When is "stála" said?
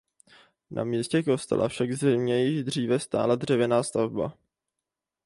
2.99-3.35